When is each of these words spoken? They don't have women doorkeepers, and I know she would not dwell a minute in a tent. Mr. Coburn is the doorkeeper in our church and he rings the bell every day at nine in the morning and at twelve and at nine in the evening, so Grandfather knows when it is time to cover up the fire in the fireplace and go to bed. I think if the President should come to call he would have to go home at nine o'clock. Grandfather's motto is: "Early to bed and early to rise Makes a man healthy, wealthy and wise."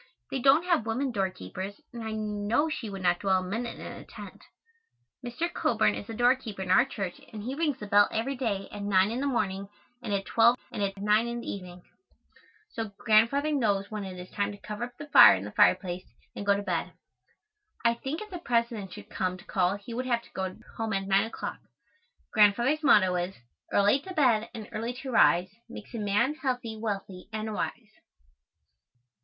They 0.31 0.39
don't 0.39 0.65
have 0.65 0.87
women 0.87 1.11
doorkeepers, 1.11 1.79
and 1.93 2.01
I 2.03 2.11
know 2.13 2.69
she 2.69 2.89
would 2.89 3.03
not 3.03 3.19
dwell 3.19 3.41
a 3.43 3.47
minute 3.47 3.77
in 3.79 3.85
a 3.85 4.03
tent. 4.03 4.43
Mr. 5.23 5.47
Coburn 5.53 5.93
is 5.93 6.07
the 6.07 6.15
doorkeeper 6.15 6.63
in 6.63 6.71
our 6.71 6.85
church 6.85 7.21
and 7.31 7.43
he 7.43 7.53
rings 7.53 7.77
the 7.77 7.85
bell 7.85 8.09
every 8.11 8.35
day 8.35 8.67
at 8.71 8.81
nine 8.81 9.11
in 9.11 9.19
the 9.21 9.27
morning 9.27 9.69
and 10.01 10.11
at 10.11 10.25
twelve 10.25 10.57
and 10.71 10.81
at 10.81 10.97
nine 10.97 11.27
in 11.27 11.41
the 11.41 11.47
evening, 11.51 11.83
so 12.71 12.89
Grandfather 12.97 13.51
knows 13.51 13.91
when 13.91 14.03
it 14.03 14.17
is 14.17 14.31
time 14.31 14.51
to 14.51 14.57
cover 14.57 14.85
up 14.85 14.97
the 14.97 15.05
fire 15.05 15.35
in 15.35 15.43
the 15.45 15.51
fireplace 15.51 16.11
and 16.35 16.47
go 16.47 16.55
to 16.57 16.63
bed. 16.63 16.93
I 17.85 17.93
think 17.93 18.21
if 18.21 18.31
the 18.31 18.39
President 18.39 18.91
should 18.91 19.07
come 19.07 19.37
to 19.37 19.45
call 19.45 19.75
he 19.75 19.93
would 19.93 20.07
have 20.07 20.23
to 20.23 20.31
go 20.31 20.55
home 20.77 20.93
at 20.93 21.05
nine 21.05 21.25
o'clock. 21.25 21.59
Grandfather's 22.33 22.81
motto 22.81 23.13
is: 23.17 23.35
"Early 23.71 23.99
to 23.99 24.15
bed 24.15 24.49
and 24.55 24.67
early 24.71 24.93
to 24.93 25.11
rise 25.11 25.51
Makes 25.69 25.93
a 25.93 25.99
man 25.99 26.33
healthy, 26.41 26.75
wealthy 26.75 27.29
and 27.31 27.53
wise." 27.53 27.99